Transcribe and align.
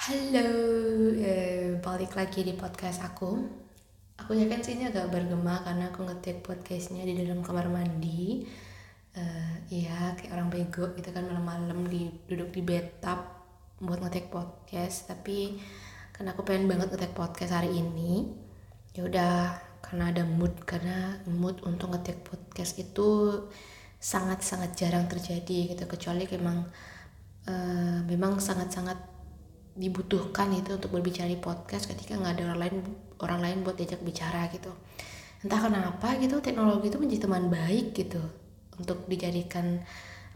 Halo, 0.00 0.48
eh, 1.20 1.76
balik 1.76 2.16
lagi 2.16 2.40
di 2.40 2.56
podcast 2.56 3.04
aku. 3.04 3.36
Aku 4.16 4.32
yakin 4.32 4.64
sih 4.64 4.72
ini 4.80 4.88
agak 4.88 5.12
bergema 5.12 5.60
karena 5.60 5.92
aku 5.92 6.08
ngetik 6.08 6.40
podcastnya 6.40 7.04
di 7.04 7.20
dalam 7.20 7.44
kamar 7.44 7.68
mandi. 7.68 8.40
Eh, 9.12 9.52
Iya, 9.68 10.16
kayak 10.16 10.32
orang 10.32 10.48
bego 10.48 10.96
gitu 10.96 11.12
kan 11.12 11.28
malam-malam 11.28 11.84
di 11.92 12.08
duduk 12.24 12.48
di 12.48 12.64
bathtub 12.64 13.20
buat 13.84 14.00
ngetik 14.00 14.32
podcast. 14.32 15.04
Tapi 15.12 15.60
karena 16.16 16.32
aku 16.32 16.48
pengen 16.48 16.64
banget 16.72 16.96
ngetik 16.96 17.12
podcast 17.12 17.52
hari 17.52 17.68
ini, 17.76 18.24
ya 18.96 19.04
udah 19.04 19.52
karena 19.84 20.16
ada 20.16 20.24
mood 20.24 20.64
karena 20.64 21.20
mood 21.28 21.60
untuk 21.68 21.92
ngetik 21.92 22.24
podcast 22.24 22.80
itu 22.80 23.36
sangat-sangat 24.00 24.80
jarang 24.80 25.04
terjadi 25.12 25.76
gitu 25.76 25.84
kecuali 25.84 26.24
memang 26.24 26.64
eh, 27.52 28.00
memang 28.08 28.40
sangat-sangat 28.40 29.09
dibutuhkan 29.74 30.50
itu 30.50 30.74
untuk 30.74 30.90
berbicara 30.90 31.30
di 31.30 31.38
podcast 31.38 31.86
ketika 31.86 32.18
nggak 32.18 32.38
ada 32.38 32.42
orang 32.50 32.60
lain 32.60 32.76
orang 33.22 33.40
lain 33.40 33.58
buat 33.62 33.76
diajak 33.78 34.02
bicara 34.02 34.50
gitu. 34.50 34.72
Entah 35.40 35.60
kenapa 35.60 36.20
gitu 36.20 36.42
teknologi 36.44 36.92
itu 36.92 36.98
menjadi 37.00 37.24
teman 37.28 37.48
baik 37.48 37.96
gitu. 37.96 38.20
Untuk 38.76 39.08
dijadikan 39.08 39.80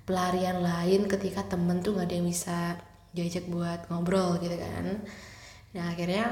pelarian 0.04 0.60
lain 0.60 1.08
ketika 1.08 1.44
temen 1.44 1.80
tuh 1.80 1.96
nggak 1.96 2.08
ada 2.08 2.16
yang 2.16 2.28
bisa 2.28 2.58
diajak 3.12 3.44
buat 3.48 3.88
ngobrol 3.88 4.40
gitu 4.40 4.56
kan. 4.56 5.04
Nah 5.76 5.84
akhirnya 5.92 6.24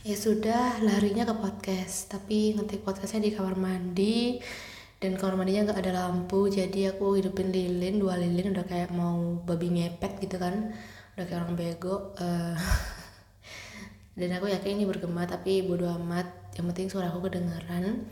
ya 0.00 0.16
sudah 0.16 0.80
larinya 0.80 1.28
ke 1.28 1.34
podcast. 1.36 2.12
Tapi 2.12 2.56
ngetik 2.56 2.80
podcastnya 2.84 3.28
di 3.28 3.32
kamar 3.36 3.56
mandi. 3.60 4.40
Dan 5.00 5.16
kamar 5.16 5.40
mandinya 5.40 5.72
nggak 5.72 5.80
ada 5.84 5.92
lampu. 6.04 6.48
Jadi 6.48 6.88
aku 6.88 7.16
hidupin 7.16 7.52
lilin 7.52 8.00
dua 8.00 8.16
lilin 8.20 8.52
udah 8.52 8.64
kayak 8.68 8.92
mau 8.92 9.40
babi 9.44 9.68
ngepet 9.72 10.20
gitu 10.20 10.36
kan 10.36 10.72
udah 11.20 11.28
kayak 11.28 11.44
orang 11.44 11.52
bego 11.52 12.16
eh, 12.16 12.56
dan 14.18 14.30
aku 14.40 14.48
yakin 14.48 14.80
ini 14.80 14.88
bergema 14.88 15.28
tapi 15.28 15.60
bodo 15.60 15.84
amat. 16.00 16.56
Yang 16.56 16.66
penting 16.72 16.86
suara 16.88 17.12
aku 17.12 17.28
kedengeran. 17.28 18.08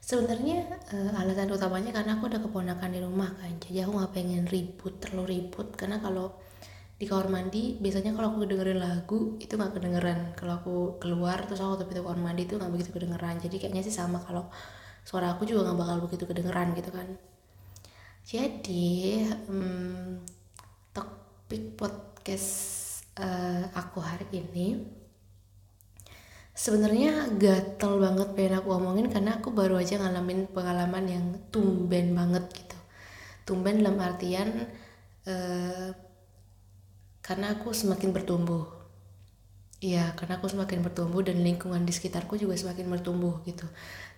Sebenarnya 0.00 0.64
eh, 0.88 1.12
alasan 1.20 1.52
utamanya 1.52 1.92
karena 1.92 2.16
aku 2.16 2.32
ada 2.32 2.40
keponakan 2.40 2.96
di 2.96 3.04
rumah 3.04 3.28
kan 3.36 3.52
jadi 3.60 3.84
aku 3.84 4.00
nggak 4.00 4.12
pengen 4.16 4.48
ribut 4.48 4.96
terlalu 5.04 5.36
ribut. 5.36 5.68
Karena 5.76 6.00
kalau 6.00 6.32
di 6.96 7.04
kamar 7.04 7.28
mandi 7.28 7.76
biasanya 7.76 8.16
kalau 8.16 8.32
aku 8.32 8.48
dengerin 8.48 8.80
lagu 8.80 9.36
itu 9.36 9.52
nggak 9.52 9.76
kedengeran. 9.76 10.32
Kalau 10.32 10.52
aku 10.56 10.74
keluar 10.96 11.44
terus 11.44 11.60
aku 11.60 11.84
tapi 11.84 11.92
kamar 12.00 12.16
mandi 12.16 12.48
itu 12.48 12.56
nggak 12.56 12.72
begitu 12.72 12.88
kedengeran. 12.96 13.36
Jadi 13.36 13.60
kayaknya 13.60 13.84
sih 13.84 13.92
sama 13.92 14.16
kalau 14.24 14.48
suara 15.04 15.36
aku 15.36 15.44
juga 15.44 15.68
nggak 15.68 15.76
bakal 15.76 15.96
begitu 16.08 16.24
kedengeran 16.24 16.72
gitu 16.72 16.88
kan. 16.88 17.04
Jadi 18.24 19.28
hmm, 19.44 20.24
topik 20.96 21.76
podcast 22.26 23.06
eh, 23.22 23.62
aku 23.70 24.02
hari 24.02 24.26
ini 24.34 24.82
sebenarnya 26.58 27.30
gatel 27.38 28.02
banget 28.02 28.34
pengen 28.34 28.58
aku 28.58 28.74
omongin 28.74 29.06
karena 29.06 29.38
aku 29.38 29.54
baru 29.54 29.78
aja 29.78 29.94
ngalamin 30.02 30.50
pengalaman 30.50 31.06
yang 31.06 31.26
tumben 31.54 32.18
banget 32.18 32.50
gitu 32.50 32.78
tumben 33.46 33.78
dalam 33.78 34.02
artian 34.02 34.66
eh, 35.22 35.94
karena 37.22 37.54
aku 37.54 37.70
semakin 37.70 38.10
bertumbuh 38.10 38.74
Iya, 39.76 40.16
karena 40.16 40.40
aku 40.40 40.48
semakin 40.48 40.80
bertumbuh 40.80 41.20
dan 41.20 41.44
lingkungan 41.44 41.84
di 41.84 41.92
sekitarku 41.92 42.40
juga 42.40 42.56
semakin 42.56 42.96
bertumbuh 42.96 43.44
gitu. 43.44 43.68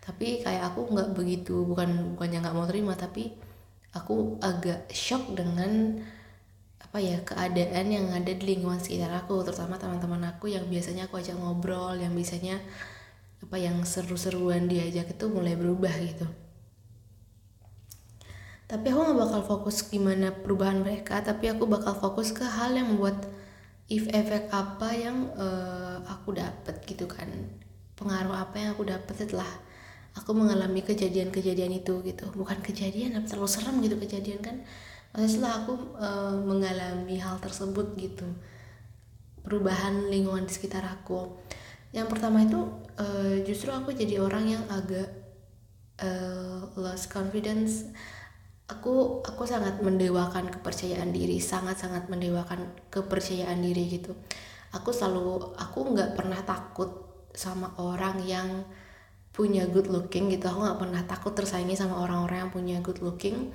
Tapi 0.00 0.46
kayak 0.46 0.70
aku 0.70 0.86
nggak 0.94 1.18
begitu, 1.18 1.66
bukan 1.66 2.14
bukannya 2.14 2.46
nggak 2.46 2.54
mau 2.54 2.62
terima, 2.70 2.94
tapi 2.94 3.34
aku 3.90 4.38
agak 4.38 4.86
shock 4.94 5.34
dengan 5.34 5.98
apa 6.88 7.04
ya 7.04 7.20
keadaan 7.20 7.92
yang 7.92 8.08
ada 8.16 8.32
di 8.32 8.56
lingkungan 8.56 8.80
sekitar 8.80 9.12
aku, 9.12 9.44
terutama 9.44 9.76
teman-teman 9.76 10.24
aku 10.24 10.48
yang 10.48 10.64
biasanya 10.72 11.04
aku 11.04 11.20
ajak 11.20 11.36
ngobrol, 11.36 11.92
yang 12.00 12.16
biasanya 12.16 12.56
apa 13.44 13.60
yang 13.60 13.76
seru-seruan 13.84 14.72
diajak 14.72 15.04
itu 15.12 15.24
mulai 15.28 15.52
berubah 15.52 15.92
gitu. 16.00 16.24
Tapi 18.64 18.88
aku 18.88 19.04
nggak 19.04 19.20
bakal 19.20 19.40
fokus 19.44 19.84
gimana 19.84 20.32
perubahan 20.32 20.80
mereka, 20.80 21.20
tapi 21.20 21.52
aku 21.52 21.68
bakal 21.68 21.92
fokus 21.92 22.32
ke 22.32 22.48
hal 22.48 22.72
yang 22.72 22.96
membuat 22.96 23.20
if 23.92 24.08
efek 24.08 24.48
apa 24.48 24.88
yang 24.96 25.28
uh, 25.36 26.00
aku 26.08 26.40
dapat 26.40 26.80
gitu 26.88 27.04
kan. 27.04 27.28
Pengaruh 28.00 28.32
apa 28.32 28.64
yang 28.64 28.72
aku 28.72 28.88
dapat 28.88 29.12
setelah 29.12 29.48
aku 30.16 30.32
mengalami 30.32 30.80
kejadian-kejadian 30.80 31.84
itu 31.84 32.00
gitu. 32.00 32.32
Bukan 32.32 32.64
kejadian 32.64 33.12
tapi 33.12 33.28
terlalu 33.28 33.50
serem 33.52 33.76
gitu 33.84 34.00
kejadian 34.00 34.40
kan 34.40 34.56
maksudnya 35.12 35.30
setelah 35.30 35.54
aku 35.64 35.72
uh, 35.96 36.36
mengalami 36.44 37.16
hal 37.16 37.40
tersebut 37.40 37.96
gitu 37.96 38.28
perubahan 39.48 40.12
lingkungan 40.12 40.44
di 40.44 40.52
sekitar 40.52 40.84
aku. 40.84 41.40
Yang 41.96 42.12
pertama 42.12 42.44
itu 42.44 42.68
uh, 43.00 43.40
justru 43.48 43.72
aku 43.72 43.96
jadi 43.96 44.20
orang 44.20 44.44
yang 44.44 44.64
agak 44.68 45.08
uh, 46.04 46.68
lost 46.76 47.08
confidence. 47.08 47.88
Aku 48.68 49.24
aku 49.24 49.48
sangat 49.48 49.80
mendewakan 49.80 50.52
kepercayaan 50.52 51.08
diri 51.16 51.40
sangat 51.40 51.80
sangat 51.80 52.12
mendewakan 52.12 52.68
kepercayaan 52.92 53.64
diri 53.64 53.88
gitu. 53.88 54.12
Aku 54.76 54.92
selalu 54.92 55.56
aku 55.56 55.96
nggak 55.96 56.12
pernah 56.12 56.44
takut 56.44 57.08
sama 57.32 57.72
orang 57.80 58.20
yang 58.28 58.68
punya 59.32 59.64
good 59.64 59.88
looking 59.88 60.28
gitu. 60.28 60.44
Aku 60.52 60.60
nggak 60.60 60.76
pernah 60.76 61.02
takut 61.08 61.32
tersaingi 61.32 61.72
sama 61.72 62.04
orang-orang 62.04 62.44
yang 62.44 62.52
punya 62.52 62.76
good 62.84 63.00
looking 63.00 63.48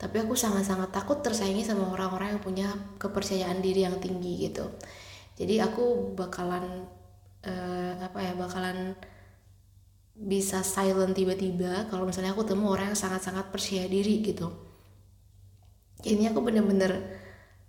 tapi 0.00 0.16
aku 0.16 0.32
sangat-sangat 0.32 0.96
takut 0.96 1.20
tersaingi 1.20 1.60
sama 1.60 1.92
orang-orang 1.92 2.32
yang 2.32 2.40
punya 2.40 2.68
kepercayaan 2.96 3.60
diri 3.60 3.84
yang 3.84 4.00
tinggi 4.00 4.48
gitu. 4.48 4.64
Jadi 5.36 5.60
aku 5.60 6.16
bakalan 6.16 6.88
uh, 7.44 7.92
apa 8.00 8.18
ya 8.24 8.32
bakalan 8.32 8.96
bisa 10.16 10.64
silent 10.64 11.12
tiba-tiba 11.12 11.84
kalau 11.92 12.08
misalnya 12.08 12.32
aku 12.32 12.48
temu 12.48 12.72
orang 12.72 12.96
yang 12.96 12.98
sangat-sangat 12.98 13.52
percaya 13.52 13.84
diri 13.92 14.24
gitu. 14.24 14.48
Ini 16.00 16.32
aku 16.32 16.40
bener-bener 16.48 17.20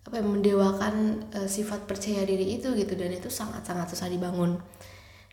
apa 0.08 0.16
ya, 0.16 0.24
mendewakan 0.24 1.28
uh, 1.36 1.48
sifat 1.52 1.84
percaya 1.84 2.24
diri 2.24 2.64
itu 2.64 2.72
gitu. 2.80 2.96
Dan 2.96 3.12
itu 3.12 3.28
sangat-sangat 3.28 3.92
susah 3.92 4.08
dibangun. 4.08 4.56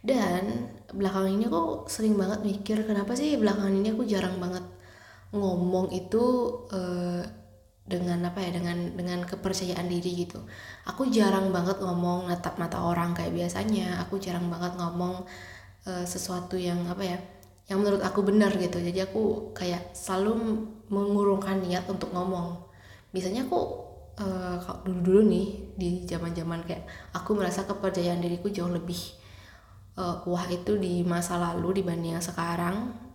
Dan 0.03 0.67
belakangan 0.91 1.31
ini 1.31 1.47
aku 1.47 1.87
sering 1.87 2.19
banget 2.19 2.43
mikir 2.43 2.83
kenapa 2.91 3.15
sih 3.15 3.39
belakangan 3.39 3.75
ini 3.75 3.95
aku 3.95 4.03
jarang 4.03 4.39
banget 4.43 4.78
ngomong 5.33 5.93
itu 5.93 6.25
uh, 6.73 7.23
dengan 7.89 8.21
apa 8.29 8.45
ya 8.45 8.53
dengan 8.53 8.93
dengan 8.93 9.25
kepercayaan 9.25 9.89
diri 9.89 10.29
gitu. 10.29 10.45
Aku 10.85 11.09
jarang 11.09 11.49
banget 11.53 11.81
ngomong 11.81 12.29
natap 12.29 12.61
mata 12.61 12.85
orang 12.85 13.17
kayak 13.17 13.33
biasanya. 13.33 14.01
Aku 14.05 14.21
jarang 14.21 14.53
banget 14.53 14.77
ngomong 14.77 15.25
uh, 15.89 16.05
sesuatu 16.05 16.61
yang 16.61 16.85
apa 16.89 17.05
ya 17.05 17.19
yang 17.69 17.81
menurut 17.81 18.05
aku 18.05 18.25
benar 18.25 18.53
gitu. 18.57 18.81
Jadi 18.81 19.01
aku 19.05 19.53
kayak 19.57 19.97
selalu 19.97 20.65
mengurungkan 20.93 21.61
niat 21.65 21.89
untuk 21.89 22.13
ngomong. 22.13 22.61
Biasanya 23.13 23.49
aku 23.49 23.61
uh, 24.21 24.57
kalau 24.61 24.81
dulu 24.85 25.01
dulu 25.01 25.21
nih 25.33 25.49
di 25.79 25.91
zaman 26.05 26.37
zaman 26.37 26.61
kayak 26.67 26.85
aku 27.17 27.33
merasa 27.39 27.65
kepercayaan 27.65 28.21
diriku 28.21 28.53
jauh 28.53 28.69
lebih 28.69 28.99
uh, 29.97 30.21
wah 30.27 30.45
itu 30.51 30.77
di 30.77 31.03
masa 31.07 31.39
lalu 31.39 31.83
dibanding 31.83 32.19
yang 32.19 32.25
sekarang 32.25 33.08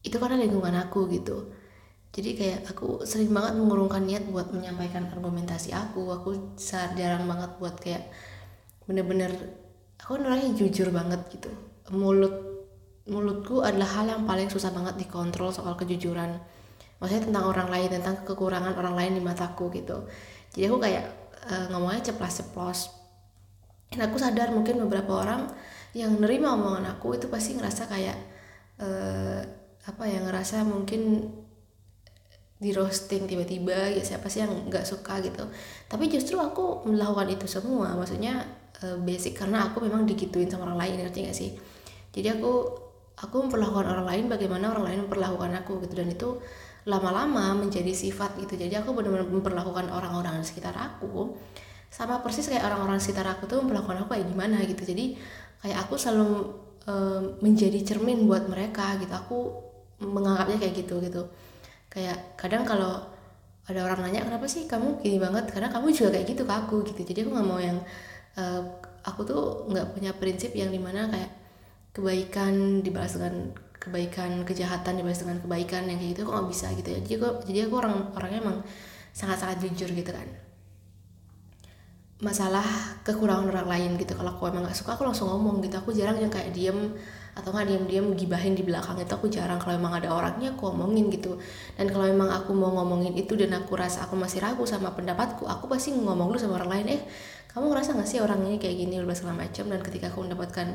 itu 0.00 0.16
karena 0.16 0.40
lingkungan 0.40 0.74
aku 0.76 1.08
gitu. 1.12 1.52
Jadi 2.10 2.34
kayak 2.34 2.60
aku 2.74 3.06
sering 3.06 3.30
banget 3.30 3.54
mengurungkan 3.54 4.02
niat 4.02 4.26
buat 4.26 4.50
menyampaikan 4.50 5.06
argumentasi 5.06 5.70
aku. 5.70 6.10
Aku 6.10 6.58
jarang 6.98 7.30
banget 7.30 7.50
buat 7.62 7.78
kayak 7.78 8.10
bener-bener 8.88 9.30
aku 10.02 10.18
orangnya 10.18 10.50
jujur 10.58 10.90
banget 10.90 11.22
gitu. 11.30 11.50
Mulut 11.94 12.50
mulutku 13.06 13.62
adalah 13.62 14.02
hal 14.02 14.06
yang 14.10 14.22
paling 14.26 14.50
susah 14.50 14.74
banget 14.74 14.98
dikontrol 14.98 15.54
soal 15.54 15.78
kejujuran. 15.78 16.34
Maksudnya 16.98 17.30
tentang 17.30 17.44
orang 17.46 17.68
lain 17.70 17.88
tentang 17.94 18.26
kekurangan 18.26 18.74
orang 18.74 18.94
lain 18.98 19.12
di 19.16 19.22
mataku 19.22 19.70
gitu. 19.70 20.04
Jadi 20.50 20.66
aku 20.66 20.78
kayak 20.82 21.04
uh, 21.46 21.66
ngomongnya 21.70 22.10
ceplas-ceplos 22.10 22.90
dan 23.90 24.06
aku 24.06 24.18
sadar 24.18 24.54
mungkin 24.54 24.78
beberapa 24.86 25.18
orang 25.18 25.50
yang 25.94 26.14
nerima 26.22 26.54
omongan 26.54 26.86
aku 26.94 27.18
itu 27.18 27.26
pasti 27.26 27.58
ngerasa 27.58 27.82
kayak 27.90 28.18
uh, 28.78 29.42
apa 29.88 30.04
ya 30.04 30.20
ngerasa 30.20 30.64
mungkin 30.66 31.30
di 32.60 32.76
roasting 32.76 33.24
tiba-tiba 33.24 33.88
ya 33.88 34.04
siapa 34.04 34.28
sih 34.28 34.44
yang 34.44 34.68
nggak 34.68 34.84
suka 34.84 35.16
gitu. 35.24 35.48
Tapi 35.88 36.12
justru 36.12 36.36
aku 36.36 36.84
melakukan 36.84 37.32
itu 37.32 37.48
semua 37.48 37.96
maksudnya 37.96 38.44
uh, 38.84 39.00
basic 39.00 39.40
karena 39.40 39.72
aku 39.72 39.80
memang 39.80 40.04
digituin 40.04 40.52
sama 40.52 40.68
orang 40.68 40.84
lain 40.84 40.94
ngerti 41.00 41.18
gak 41.24 41.36
sih? 41.36 41.50
Jadi 42.12 42.36
aku 42.36 42.52
aku 43.16 43.36
memperlakukan 43.48 43.86
orang 43.88 44.06
lain 44.08 44.24
bagaimana 44.28 44.76
orang 44.76 44.84
lain 44.92 45.00
memperlakukan 45.08 45.64
aku 45.64 45.80
gitu 45.88 45.94
dan 45.96 46.12
itu 46.12 46.28
lama-lama 46.84 47.56
menjadi 47.56 47.96
sifat 47.96 48.36
gitu. 48.44 48.60
Jadi 48.60 48.76
aku 48.76 48.92
benar-benar 48.92 49.28
memperlakukan 49.28 49.88
orang-orang 49.88 50.40
di 50.40 50.46
sekitar 50.48 50.76
aku 50.76 51.32
sama 51.88 52.20
persis 52.20 52.44
kayak 52.44 52.68
orang-orang 52.68 53.00
sekitar 53.00 53.24
aku 53.24 53.48
tuh 53.48 53.64
memperlakukan 53.64 54.04
aku 54.04 54.20
kayak 54.20 54.28
gimana 54.28 54.60
gitu. 54.68 54.84
Jadi 54.84 55.16
kayak 55.64 55.88
aku 55.88 55.96
selalu 55.96 56.28
uh, 56.88 57.40
menjadi 57.40 57.80
cermin 57.84 58.28
buat 58.28 58.48
mereka 58.52 59.00
gitu. 59.00 59.12
Aku 59.16 59.38
menganggapnya 60.00 60.56
kayak 60.56 60.74
gitu 60.84 60.98
gitu. 61.04 61.22
Kayak 61.92 62.36
kadang 62.40 62.64
kalau 62.64 63.04
ada 63.68 63.80
orang 63.86 64.08
nanya 64.08 64.26
kenapa 64.26 64.48
sih 64.48 64.64
kamu 64.66 65.04
gini 65.04 65.20
banget? 65.20 65.52
Karena 65.52 65.68
kamu 65.70 65.92
juga 65.92 66.16
kayak 66.16 66.26
gitu 66.26 66.42
ke 66.48 66.54
aku 66.54 66.76
gitu. 66.88 67.00
Jadi 67.04 67.18
aku 67.28 67.30
nggak 67.36 67.48
mau 67.48 67.60
yang 67.60 67.78
uh, 68.40 68.60
aku 69.04 69.20
tuh 69.22 69.42
nggak 69.70 69.94
punya 69.94 70.10
prinsip 70.16 70.50
yang 70.56 70.72
di 70.72 70.80
mana 70.80 71.06
kayak 71.06 71.30
kebaikan 71.94 72.80
dibalas 72.80 73.14
dengan 73.18 73.52
kebaikan 73.80 74.44
kejahatan 74.44 75.00
dibalas 75.00 75.24
dengan 75.24 75.40
kebaikan 75.40 75.88
yang 75.88 75.96
kayak 75.96 76.12
gitu 76.16 76.22
kok 76.28 76.34
nggak 76.36 76.48
bisa 76.50 76.66
gitu 76.74 76.88
ya. 76.90 76.98
Jadi 77.04 77.14
aku 77.20 77.28
jadi 77.48 77.58
aku 77.68 77.74
orang 77.80 77.94
orangnya 78.16 78.40
emang 78.42 78.58
sangat 79.10 79.38
sangat 79.40 79.56
jujur 79.64 79.90
gitu 79.92 80.10
kan. 80.10 80.28
Masalah 82.20 82.64
kekurangan 83.00 83.48
orang 83.48 83.68
lain 83.68 83.90
gitu. 83.96 84.12
Kalau 84.12 84.36
aku 84.36 84.52
emang 84.52 84.68
gak 84.68 84.76
suka 84.76 84.92
aku 84.92 85.08
langsung 85.08 85.32
ngomong 85.32 85.64
gitu. 85.64 85.80
Aku 85.80 85.88
jarang 85.96 86.20
yang 86.20 86.28
kayak 86.28 86.52
diem 86.52 86.92
atau 87.34 87.54
nggak 87.54 87.66
diam-diam 87.70 88.06
gibahin 88.18 88.58
di 88.58 88.66
belakang 88.66 88.98
itu 88.98 89.12
aku 89.14 89.30
jarang. 89.30 89.58
Kalau 89.62 89.78
emang 89.78 89.94
ada 89.96 90.10
orangnya 90.10 90.52
aku 90.54 90.70
ngomongin 90.70 91.08
gitu. 91.08 91.38
Dan 91.78 91.88
kalau 91.88 92.06
emang 92.06 92.30
aku 92.30 92.50
mau 92.52 92.74
ngomongin 92.80 93.14
itu 93.14 93.38
dan 93.38 93.54
aku 93.54 93.78
rasa 93.78 94.06
aku 94.06 94.18
masih 94.18 94.42
ragu 94.42 94.66
sama 94.66 94.92
pendapatku 94.92 95.46
aku 95.46 95.70
pasti 95.70 95.94
ngomong 95.94 96.34
dulu 96.34 96.38
sama 96.38 96.58
orang 96.58 96.70
lain 96.80 96.86
eh 96.98 97.02
kamu 97.50 97.66
ngerasa 97.74 97.98
gak 97.98 98.06
sih 98.06 98.22
orang 98.22 98.46
ini 98.46 98.62
kayak 98.62 98.76
gini? 98.78 98.94
segala 99.14 99.34
macam. 99.46 99.64
Dan 99.70 99.80
ketika 99.82 100.06
aku 100.10 100.26
mendapatkan 100.26 100.66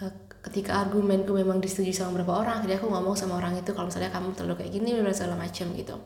uh, 0.00 0.12
ketika 0.40 0.80
argumenku 0.80 1.36
memang 1.36 1.60
disetujui 1.60 1.92
sama 1.92 2.16
beberapa 2.16 2.40
orang 2.40 2.64
jadi 2.64 2.80
aku 2.80 2.88
ngomong 2.88 3.12
sama 3.12 3.36
orang 3.36 3.60
itu 3.60 3.76
kalau 3.76 3.92
misalnya 3.92 4.08
kamu 4.08 4.32
terlalu 4.32 4.64
kayak 4.64 4.72
gini 4.72 4.90
segala 5.12 5.36
macam 5.36 5.66
gitu. 5.76 5.96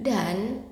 Dan 0.00 0.64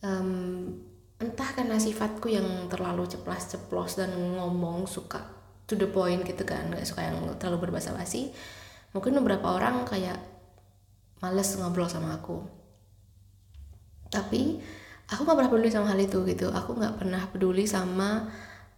um, 0.00 0.70
entah 1.18 1.50
karena 1.56 1.80
sifatku 1.80 2.30
yang 2.30 2.46
terlalu 2.70 3.08
ceplas 3.10 3.50
ceplos 3.50 3.98
dan 3.98 4.14
ngomong 4.14 4.86
suka 4.86 5.33
to 5.64 5.74
the 5.76 5.88
point 5.88 6.20
gitu 6.24 6.44
kan 6.44 6.68
nggak 6.68 6.84
suka 6.84 7.08
yang 7.08 7.16
terlalu 7.40 7.68
berbahasa 7.68 7.96
basi. 7.96 8.32
Mungkin 8.92 9.16
beberapa 9.18 9.50
orang 9.56 9.82
kayak 9.88 10.20
males 11.24 11.48
ngobrol 11.56 11.88
sama 11.88 12.14
aku. 12.20 12.44
Tapi 14.12 14.60
aku 15.08 15.20
nggak 15.24 15.36
pernah 15.40 15.50
peduli 15.50 15.70
sama 15.72 15.86
hal 15.90 16.00
itu 16.00 16.22
gitu. 16.28 16.52
Aku 16.52 16.76
nggak 16.76 17.00
pernah 17.00 17.22
peduli 17.26 17.64
sama 17.64 18.28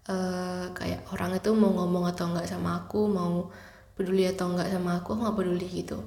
uh, 0.09 0.71
kayak 0.73 1.11
orang 1.13 1.37
itu 1.37 1.51
mau 1.53 1.75
ngomong 1.75 2.07
atau 2.15 2.31
nggak 2.33 2.49
sama 2.49 2.87
aku 2.87 3.11
mau 3.11 3.51
peduli 3.99 4.25
atau 4.31 4.55
nggak 4.55 4.71
sama 4.71 5.03
aku 5.03 5.19
aku 5.19 5.21
nggak 5.27 5.37
peduli 5.37 5.69
gitu. 5.69 5.99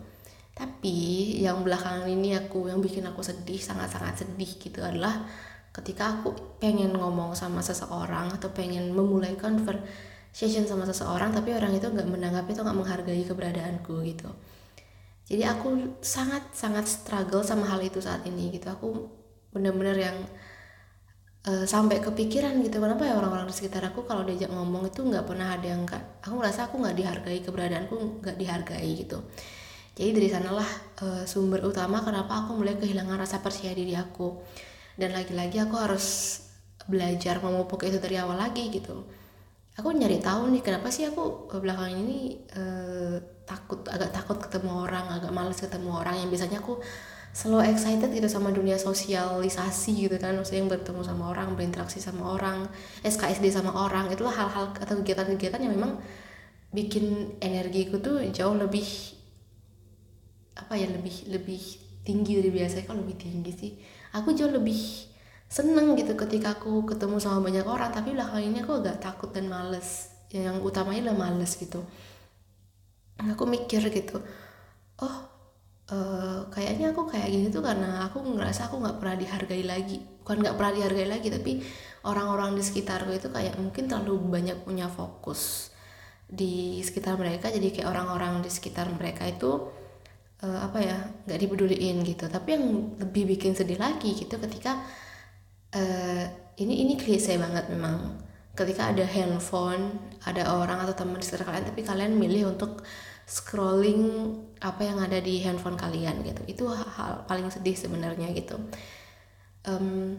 Tapi 0.56 0.98
yang 1.40 1.64
belakangan 1.64 2.08
ini 2.08 2.36
aku 2.36 2.68
yang 2.68 2.84
bikin 2.84 3.08
aku 3.08 3.24
sedih 3.24 3.60
sangat-sangat 3.60 4.28
sedih 4.28 4.52
gitu 4.60 4.80
adalah 4.84 5.24
ketika 5.70 6.20
aku 6.20 6.34
pengen 6.58 6.98
ngomong 6.98 7.38
sama 7.38 7.62
seseorang 7.62 8.34
atau 8.34 8.50
pengen 8.52 8.92
memulai 8.92 9.38
conversation 9.38 9.86
sama 10.34 10.86
seseorang 10.86 11.34
tapi 11.34 11.52
orang 11.52 11.76
itu 11.76 11.90
nggak 11.90 12.08
menanggapi 12.08 12.54
atau 12.54 12.64
nggak 12.64 12.80
menghargai 12.80 13.24
keberadaanku 13.26 13.96
gitu. 14.08 14.30
Jadi 15.30 15.44
aku 15.46 16.00
sangat 16.02 16.54
sangat 16.58 16.90
struggle 16.90 17.46
sama 17.46 17.70
hal 17.70 17.82
itu 17.86 18.02
saat 18.02 18.26
ini 18.26 18.50
gitu. 18.50 18.66
Aku 18.72 18.88
bener-bener 19.54 19.98
yang 19.98 20.18
uh, 21.46 21.66
sampai 21.66 22.02
kepikiran 22.02 22.58
gitu. 22.66 22.82
Kenapa 22.82 23.06
ya 23.06 23.18
orang-orang 23.18 23.46
di 23.50 23.54
sekitar 23.54 23.86
aku 23.94 24.10
kalau 24.10 24.26
diajak 24.26 24.50
ngomong 24.50 24.90
itu 24.90 25.06
nggak 25.06 25.26
pernah 25.30 25.54
ada 25.54 25.68
yang 25.70 25.86
gak, 25.86 26.26
aku 26.26 26.34
ngerasa 26.42 26.70
aku 26.70 26.82
nggak 26.82 26.96
dihargai 26.98 27.40
keberadaanku 27.46 27.96
nggak 28.26 28.38
dihargai 28.42 28.90
gitu. 29.06 29.22
Jadi 30.00 30.10
dari 30.16 30.30
sanalah 30.32 30.70
uh, 31.04 31.24
sumber 31.28 31.62
utama 31.62 32.02
kenapa 32.02 32.46
aku 32.46 32.58
mulai 32.58 32.80
kehilangan 32.80 33.20
rasa 33.20 33.44
percaya 33.44 33.76
diri 33.76 33.94
aku. 33.94 34.40
Dan 35.00 35.14
lagi-lagi 35.16 35.62
aku 35.62 35.76
harus 35.80 36.06
belajar 36.90 37.38
memupuk 37.40 37.86
itu 37.86 38.02
dari 38.02 38.18
awal 38.18 38.36
lagi 38.36 38.68
gitu 38.74 39.19
aku 39.78 39.94
nyari 39.96 40.18
tahu 40.24 40.50
nih 40.56 40.64
kenapa 40.66 40.90
sih 40.90 41.08
aku 41.08 41.52
belakangan 41.52 41.96
ini 42.00 42.42
uh, 42.58 43.16
takut 43.46 43.86
agak 43.90 44.14
takut 44.14 44.38
ketemu 44.38 44.86
orang 44.86 45.06
agak 45.10 45.32
males 45.34 45.58
ketemu 45.58 45.90
orang 45.94 46.16
yang 46.18 46.30
biasanya 46.30 46.62
aku 46.62 46.82
selalu 47.30 47.72
excited 47.74 48.10
gitu 48.10 48.26
sama 48.26 48.50
dunia 48.50 48.76
sosialisasi 48.76 50.10
gitu 50.10 50.18
kan. 50.18 50.34
Maksudnya 50.36 50.66
yang 50.66 50.72
bertemu 50.72 51.02
sama 51.06 51.30
orang 51.30 51.54
berinteraksi 51.54 52.02
sama 52.02 52.36
orang 52.36 52.66
SKSD 53.06 53.54
sama 53.54 53.72
orang 53.74 54.10
itulah 54.10 54.34
hal-hal 54.34 54.74
atau 54.74 54.96
kegiatan-kegiatan 55.02 55.62
yang 55.62 55.74
memang 55.78 56.02
bikin 56.70 57.38
energiku 57.42 57.98
tuh 57.98 58.22
jauh 58.30 58.54
lebih 58.54 58.86
apa 60.54 60.78
ya 60.78 60.86
lebih 60.86 61.34
lebih 61.34 61.62
tinggi 62.06 62.38
dari 62.38 62.50
biasa 62.54 62.86
kok 62.86 62.98
lebih 62.98 63.16
tinggi 63.18 63.52
sih? 63.54 63.72
Aku 64.18 64.34
jauh 64.34 64.50
lebih 64.50 65.10
seneng 65.50 65.98
gitu 65.98 66.14
ketika 66.14 66.56
aku 66.62 66.86
ketemu 66.86 67.18
sama 67.18 67.42
banyak 67.42 67.66
orang 67.66 67.90
tapi 67.90 68.14
belakang 68.14 68.46
ini 68.46 68.62
aku 68.62 68.80
agak 68.80 69.02
takut 69.02 69.34
dan 69.34 69.50
males. 69.50 70.14
Yang 70.30 70.62
utamanya 70.62 71.10
adalah 71.10 71.34
males 71.34 71.58
gitu. 71.58 71.82
Aku 73.20 73.44
mikir 73.50 73.82
gitu 73.90 74.22
oh 75.00 75.16
uh, 75.92 76.40
kayaknya 76.52 76.92
aku 76.92 77.08
kayak 77.08 77.28
gini 77.32 77.48
tuh 77.52 77.64
karena 77.64 78.08
aku 78.08 78.20
ngerasa 78.24 78.68
aku 78.72 78.84
nggak 78.84 78.98
pernah 79.00 79.16
dihargai 79.16 79.64
lagi. 79.66 79.98
Bukan 80.24 80.36
nggak 80.44 80.56
pernah 80.60 80.74
dihargai 80.76 81.08
lagi 81.10 81.28
tapi 81.32 81.52
orang-orang 82.06 82.56
di 82.56 82.64
sekitarku 82.64 83.12
itu 83.16 83.28
kayak 83.32 83.56
mungkin 83.58 83.90
terlalu 83.90 84.16
banyak 84.30 84.58
punya 84.64 84.88
fokus 84.92 85.72
di 86.30 86.84
sekitar 86.84 87.16
mereka. 87.16 87.50
Jadi 87.50 87.74
kayak 87.74 87.90
orang-orang 87.90 88.44
di 88.44 88.52
sekitar 88.52 88.92
mereka 88.92 89.26
itu 89.26 89.72
uh, 90.44 90.60
apa 90.68 90.78
ya 90.84 90.98
nggak 91.26 91.40
dipeduliin 91.40 91.98
gitu. 92.06 92.28
Tapi 92.28 92.50
yang 92.60 92.66
lebih 93.00 93.24
bikin 93.36 93.56
sedih 93.56 93.80
lagi 93.80 94.14
gitu 94.20 94.36
ketika 94.38 94.84
uh, 95.76 96.24
ini 96.60 96.74
ini 96.86 96.94
klise 97.00 97.38
banget 97.38 97.70
memang. 97.72 98.20
Ketika 98.58 98.92
ada 98.92 99.06
handphone 99.08 99.96
ada 100.28 100.52
orang 100.52 100.84
atau 100.84 100.92
teman 100.92 101.22
di 101.22 101.24
sekitar 101.24 101.48
kalian 101.48 101.66
tapi 101.72 101.82
kalian 101.86 102.20
milih 102.20 102.52
untuk 102.52 102.84
scrolling 103.24 104.36
apa 104.60 104.82
yang 104.84 105.00
ada 105.00 105.22
di 105.22 105.40
handphone 105.40 105.80
kalian 105.80 106.26
gitu. 106.26 106.42
Itu 106.50 106.64
hal 106.74 107.24
paling 107.30 107.48
sedih 107.54 107.78
sebenarnya 107.78 108.34
gitu. 108.36 108.58
Um, 109.64 110.18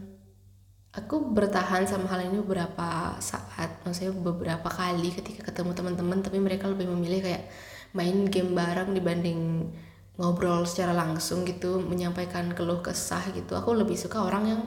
aku 0.94 1.35
bertahan 1.35 1.85
sama 1.91 2.06
hal 2.06 2.25
ini 2.31 2.38
beberapa 2.41 3.19
saat. 3.19 3.82
Maksudnya 3.82 4.14
beberapa 4.14 4.70
kali 4.70 5.11
ketika 5.11 5.50
ketemu 5.50 5.75
teman-teman 5.75 6.23
tapi 6.23 6.38
mereka 6.38 6.70
lebih 6.70 6.87
memilih 6.87 7.20
kayak 7.20 7.44
main 7.93 8.31
game 8.31 8.55
bareng 8.55 8.94
dibanding 8.94 9.69
ngobrol 10.17 10.62
secara 10.64 10.94
langsung 10.94 11.43
gitu. 11.44 11.82
Menyampaikan 11.82 12.55
keluh 12.55 12.81
kesah 12.81 13.26
gitu. 13.35 13.58
Aku 13.58 13.75
lebih 13.75 13.99
suka 13.99 14.23
orang 14.23 14.44
yang 14.49 14.62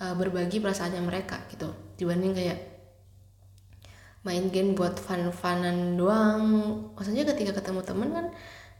uh, 0.00 0.14
berbagi 0.16 0.58
perasaannya 0.58 1.02
mereka 1.04 1.38
gitu. 1.52 1.68
Dibanding 2.00 2.32
kayak 2.32 2.58
main 4.24 4.48
game 4.48 4.72
buat 4.72 4.96
fun-funan 4.96 5.96
doang. 5.96 6.44
Maksudnya 6.96 7.28
ketika 7.28 7.60
ketemu 7.60 7.80
temen 7.84 8.08
kan 8.10 8.26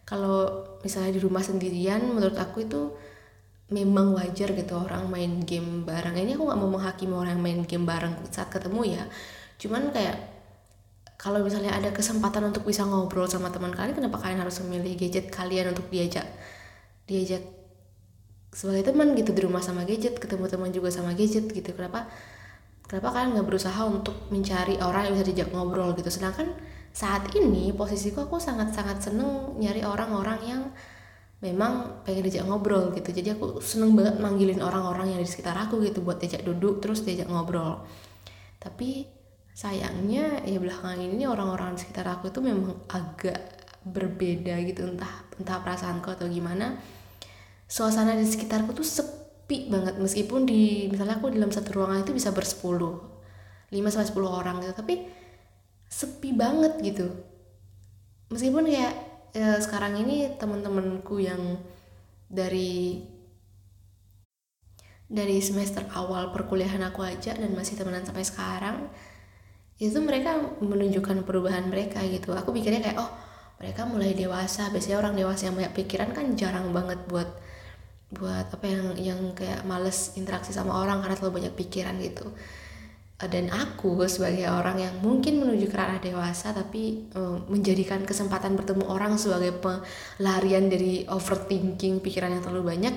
kalau 0.08 0.66
misalnya 0.82 1.14
di 1.14 1.20
rumah 1.22 1.44
sendirian 1.44 2.02
menurut 2.02 2.34
aku 2.40 2.66
itu 2.66 2.96
memang 3.70 4.18
wajar 4.18 4.50
gitu 4.50 4.74
orang 4.74 5.06
main 5.06 5.44
game 5.46 5.86
bareng. 5.86 6.16
Ini 6.16 6.34
aku 6.34 6.48
nggak 6.48 6.58
mau 6.58 6.70
menghakimi 6.72 7.14
orang 7.14 7.38
yang 7.38 7.44
main 7.44 7.60
game 7.68 7.86
bareng 7.86 8.18
saat 8.32 8.50
ketemu 8.50 8.98
ya. 8.98 9.04
Cuman 9.60 9.94
kayak 9.94 10.40
kalau 11.20 11.44
misalnya 11.44 11.76
ada 11.76 11.92
kesempatan 11.92 12.48
untuk 12.48 12.64
bisa 12.64 12.80
ngobrol 12.88 13.28
sama 13.28 13.52
teman 13.52 13.76
kalian 13.76 13.92
kenapa 13.92 14.16
kalian 14.24 14.40
harus 14.40 14.56
memilih 14.64 14.96
gadget 14.96 15.28
kalian 15.28 15.68
untuk 15.76 15.84
diajak 15.92 16.24
diajak 17.04 17.44
sebagai 18.50 18.90
teman 18.90 19.14
gitu 19.14 19.30
di 19.30 19.42
rumah 19.46 19.62
sama 19.62 19.86
gadget 19.86 20.18
ketemu 20.18 20.50
teman 20.50 20.70
juga 20.74 20.90
sama 20.90 21.14
gadget 21.14 21.46
gitu. 21.50 21.70
Kenapa? 21.70 22.10
Kenapa 22.90 23.14
kalian 23.14 23.38
nggak 23.38 23.46
berusaha 23.46 23.82
untuk 23.86 24.26
mencari 24.34 24.74
orang 24.82 25.06
yang 25.06 25.14
bisa 25.14 25.26
diajak 25.30 25.48
ngobrol 25.54 25.94
gitu? 25.94 26.10
Sedangkan 26.10 26.58
saat 26.90 27.30
ini 27.38 27.70
posisiku 27.70 28.26
aku 28.26 28.42
sangat 28.42 28.74
sangat 28.74 28.98
seneng 28.98 29.54
nyari 29.62 29.86
orang-orang 29.86 30.40
yang 30.42 30.62
memang 31.38 32.02
pengen 32.02 32.26
diajak 32.26 32.44
ngobrol 32.50 32.90
gitu. 32.90 33.14
Jadi 33.14 33.38
aku 33.38 33.62
seneng 33.62 33.94
banget 33.94 34.18
manggilin 34.18 34.58
orang-orang 34.58 35.14
yang 35.14 35.20
di 35.22 35.28
sekitar 35.30 35.54
aku 35.54 35.78
gitu 35.86 36.02
buat 36.02 36.18
diajak 36.18 36.42
duduk 36.42 36.82
terus 36.82 37.06
diajak 37.06 37.30
ngobrol. 37.30 37.86
Tapi 38.58 39.06
sayangnya 39.54 40.42
ya 40.42 40.58
belakangan 40.58 40.98
ini 40.98 41.24
orang-orang 41.30 41.78
di 41.78 41.86
sekitar 41.86 42.10
aku 42.10 42.34
itu 42.34 42.42
memang 42.42 42.74
agak 42.90 43.38
berbeda 43.86 44.58
gitu. 44.66 44.90
Entah 44.90 45.30
entah 45.38 45.62
perasaanku 45.62 46.10
atau 46.10 46.26
gimana 46.26 46.74
suasana 47.70 48.18
di 48.18 48.26
sekitarku 48.26 48.74
tuh 48.74 48.82
sepi 48.82 49.70
banget. 49.70 49.94
Meskipun 50.02 50.42
di 50.42 50.90
misalnya 50.90 51.22
aku 51.22 51.30
dalam 51.30 51.54
satu 51.54 51.78
ruangan 51.78 52.02
itu 52.02 52.10
bisa 52.10 52.34
bersepuluh 52.34 52.98
lima 53.70 53.86
sampai 53.94 54.10
sepuluh 54.10 54.34
orang 54.34 54.58
gitu. 54.66 54.74
Tapi 54.74 55.06
sepi 55.86 56.34
banget 56.34 56.82
gitu. 56.82 57.06
Meskipun 58.34 58.66
kayak 58.66 58.94
ya, 59.30 59.62
sekarang 59.62 60.02
ini 60.02 60.34
teman-temanku 60.34 61.22
yang 61.22 61.62
dari 62.26 63.06
dari 65.10 65.42
semester 65.42 65.86
awal 65.94 66.30
perkuliahan 66.30 66.82
aku 66.86 67.02
aja 67.02 67.34
dan 67.34 67.50
masih 67.54 67.74
temenan 67.74 68.06
sampai 68.06 68.22
sekarang 68.22 68.86
itu 69.82 69.98
mereka 69.98 70.38
menunjukkan 70.62 71.26
perubahan 71.26 71.66
mereka 71.66 72.02
gitu. 72.06 72.30
Aku 72.34 72.54
pikirnya 72.54 72.82
kayak 72.82 72.98
oh 72.98 73.10
mereka 73.58 73.86
mulai 73.86 74.14
dewasa. 74.14 74.70
Biasanya 74.70 75.02
orang 75.02 75.14
dewasa 75.18 75.50
yang 75.50 75.58
banyak 75.58 75.74
pikiran 75.74 76.14
kan 76.14 76.38
jarang 76.38 76.70
banget 76.70 77.02
buat 77.10 77.26
buat 78.10 78.50
apa 78.50 78.66
yang 78.66 78.86
yang 78.98 79.20
kayak 79.38 79.62
males 79.62 80.18
interaksi 80.18 80.50
sama 80.50 80.82
orang 80.82 80.98
karena 80.98 81.14
terlalu 81.14 81.46
banyak 81.46 81.54
pikiran 81.54 81.94
gitu. 82.02 82.26
Dan 83.20 83.52
aku 83.52 84.00
sebagai 84.08 84.48
orang 84.48 84.80
yang 84.80 84.94
mungkin 85.04 85.44
menuju 85.44 85.68
ke 85.68 85.76
arah 85.76 86.00
dewasa 86.00 86.56
tapi 86.56 87.04
um, 87.12 87.44
menjadikan 87.52 88.00
kesempatan 88.08 88.56
bertemu 88.56 88.88
orang 88.88 89.20
sebagai 89.20 89.60
pelarian 89.60 90.72
dari 90.72 91.04
overthinking 91.04 92.00
pikiran 92.00 92.32
yang 92.32 92.40
terlalu 92.40 92.72
banyak 92.72 92.96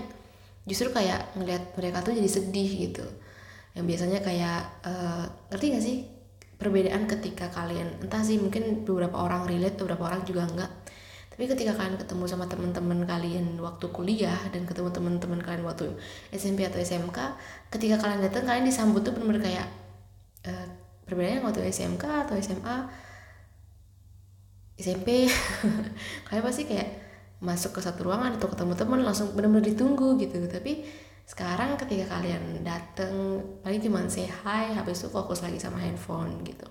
justru 0.64 0.96
kayak 0.96 1.36
ngeliat 1.36 1.76
mereka 1.76 2.00
tuh 2.08 2.16
jadi 2.16 2.30
sedih 2.32 2.72
gitu. 2.88 3.04
Yang 3.76 3.86
biasanya 3.92 4.20
kayak 4.24 4.62
uh, 4.88 5.26
ngerti 5.52 5.66
gak 5.76 5.84
sih? 5.84 5.98
Perbedaan 6.56 7.04
ketika 7.04 7.52
kalian 7.52 8.00
entah 8.00 8.24
sih 8.24 8.40
mungkin 8.40 8.88
beberapa 8.88 9.20
orang 9.20 9.44
relate 9.44 9.76
beberapa 9.76 10.08
orang 10.08 10.24
juga 10.24 10.48
enggak 10.48 10.72
tapi 11.34 11.50
ketika 11.50 11.74
kalian 11.74 11.98
ketemu 11.98 12.30
sama 12.30 12.46
teman-teman 12.46 13.10
kalian 13.10 13.58
waktu 13.58 13.90
kuliah 13.90 14.38
dan 14.54 14.70
ketemu 14.70 14.94
teman-teman 14.94 15.42
kalian 15.42 15.66
waktu 15.66 15.90
SMP 16.30 16.62
atau 16.62 16.78
SMK 16.78 17.18
ketika 17.74 17.98
kalian 17.98 18.22
datang 18.22 18.46
kalian 18.46 18.70
disambut 18.70 19.02
tuh 19.02 19.18
benar-benar 19.18 19.42
kayak 19.42 19.68
uh, 20.46 20.68
perbedaannya 21.10 21.42
waktu 21.42 21.66
SMK 21.74 22.30
atau 22.30 22.38
SMA 22.38 22.78
SMP 24.78 25.26
kalian 26.30 26.44
pasti 26.46 26.70
kayak 26.70 27.02
masuk 27.42 27.76
ke 27.76 27.82
satu 27.82 28.06
ruangan 28.08 28.38
atau 28.38 28.48
ketemu 28.54 28.74
teman 28.78 29.02
langsung 29.02 29.34
benar-benar 29.36 29.68
ditunggu 29.68 30.16
gitu. 30.16 30.38
Tapi 30.48 30.86
sekarang 31.24 31.76
ketika 31.80 32.20
kalian 32.20 32.62
dateng 32.62 33.40
paling 33.64 33.80
cuma 33.80 34.06
say 34.12 34.28
hi 34.28 34.76
habis 34.76 35.02
itu 35.02 35.10
fokus 35.10 35.40
lagi 35.40 35.56
sama 35.56 35.80
handphone 35.80 36.44
gitu 36.44 36.68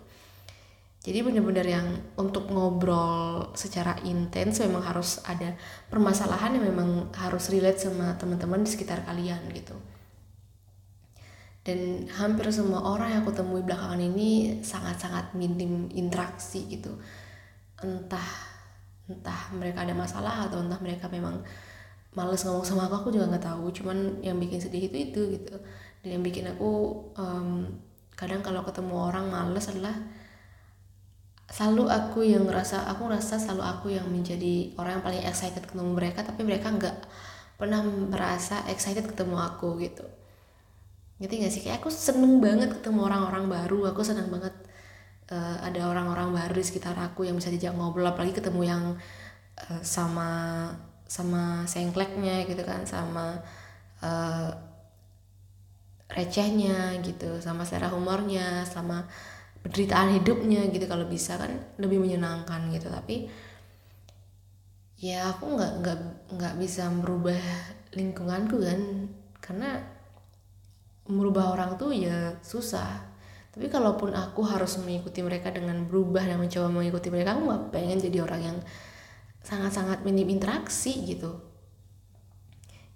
jadi 1.02 1.18
bener-bener 1.26 1.66
yang 1.66 1.86
untuk 2.14 2.46
ngobrol 2.46 3.50
secara 3.58 3.98
intens 4.06 4.62
memang 4.62 4.86
harus 4.86 5.18
ada 5.26 5.58
permasalahan 5.90 6.54
yang 6.54 6.70
memang 6.70 7.10
harus 7.18 7.50
relate 7.50 7.82
sama 7.82 8.14
teman-teman 8.14 8.62
di 8.62 8.70
sekitar 8.70 9.02
kalian 9.02 9.42
gitu. 9.50 9.74
Dan 11.66 12.06
hampir 12.06 12.46
semua 12.54 12.86
orang 12.86 13.18
yang 13.18 13.20
aku 13.26 13.34
temui 13.34 13.66
belakangan 13.66 13.98
ini 13.98 14.62
sangat-sangat 14.62 15.34
minim 15.34 15.90
interaksi 15.90 16.70
gitu. 16.70 16.94
Entah 17.82 18.54
entah 19.10 19.50
mereka 19.58 19.82
ada 19.82 19.98
masalah 19.98 20.46
atau 20.46 20.62
entah 20.62 20.78
mereka 20.78 21.10
memang 21.10 21.42
males 22.14 22.46
ngomong 22.46 22.62
sama 22.62 22.86
aku 22.86 23.02
aku 23.02 23.08
juga 23.10 23.26
nggak 23.26 23.46
tahu. 23.50 23.74
Cuman 23.74 24.22
yang 24.22 24.38
bikin 24.38 24.62
sedih 24.62 24.86
itu 24.86 25.10
itu 25.10 25.20
gitu. 25.34 25.58
Dan 26.06 26.18
yang 26.18 26.22
bikin 26.22 26.46
aku 26.46 26.70
um, 27.18 27.66
kadang 28.14 28.38
kalau 28.38 28.62
ketemu 28.62 28.94
orang 28.94 29.26
males 29.34 29.66
adalah 29.66 29.98
selalu 31.52 31.84
aku 31.92 32.24
yang 32.24 32.48
ngerasa 32.48 32.88
aku 32.88 33.12
ngerasa 33.12 33.36
selalu 33.36 33.62
aku 33.62 33.86
yang 33.92 34.08
menjadi 34.08 34.72
orang 34.80 34.98
yang 34.98 35.04
paling 35.04 35.22
excited 35.28 35.60
ketemu 35.60 35.92
mereka 35.92 36.24
tapi 36.24 36.40
mereka 36.48 36.72
nggak 36.72 36.96
pernah 37.60 37.84
merasa 37.84 38.64
excited 38.72 39.04
ketemu 39.04 39.36
aku 39.36 39.76
gitu. 39.84 40.02
Ngerti 41.20 41.34
gak 41.38 41.52
sih? 41.54 41.62
Kayak 41.62 41.84
aku 41.84 41.92
seneng 41.92 42.42
banget 42.42 42.74
ketemu 42.74 43.06
orang-orang 43.06 43.46
baru 43.46 43.94
aku 43.94 44.02
seneng 44.02 44.26
banget 44.32 44.50
uh, 45.30 45.56
ada 45.62 45.86
orang-orang 45.86 46.34
baru 46.34 46.56
di 46.56 46.64
sekitar 46.66 46.96
aku 46.98 47.28
yang 47.28 47.36
bisa 47.38 47.52
dijak 47.52 47.76
ngobrol 47.76 48.08
apalagi 48.08 48.34
ketemu 48.34 48.62
yang 48.66 48.82
uh, 49.68 49.82
sama 49.84 50.30
sama 51.06 51.68
sengkleknya 51.68 52.48
gitu 52.48 52.64
kan 52.64 52.88
sama 52.88 53.36
uh, 54.00 54.48
recehnya 56.12 56.96
gitu 57.04 57.40
sama 57.40 57.64
selera 57.68 57.92
humornya 57.92 58.64
sama 58.64 59.04
penderitaan 59.62 60.18
hidupnya 60.18 60.66
gitu 60.70 60.84
kalau 60.90 61.06
bisa 61.06 61.38
kan 61.38 61.50
lebih 61.78 62.02
menyenangkan 62.02 62.68
gitu. 62.74 62.90
Tapi 62.90 63.30
ya 64.98 65.34
aku 65.34 65.58
nggak 65.58 65.72
nggak 65.82 65.98
nggak 66.38 66.54
bisa 66.58 66.90
merubah 66.90 67.40
lingkunganku 67.94 68.58
kan. 68.58 68.80
Karena 69.42 69.78
merubah 71.10 71.54
orang 71.54 71.78
tuh 71.78 71.94
ya 71.94 72.38
susah. 72.42 73.10
Tapi 73.52 73.68
kalaupun 73.68 74.16
aku 74.16 74.42
harus 74.48 74.80
mengikuti 74.80 75.20
mereka 75.20 75.52
dengan 75.52 75.84
berubah 75.84 76.24
dan 76.24 76.40
mencoba 76.40 76.72
mengikuti 76.72 77.12
mereka 77.12 77.36
aku 77.36 77.42
nggak 77.52 77.64
pengen 77.68 77.98
jadi 78.00 78.18
orang 78.24 78.40
yang 78.40 78.58
sangat-sangat 79.44 80.06
minim 80.06 80.30
interaksi 80.30 80.94
gitu. 81.04 81.36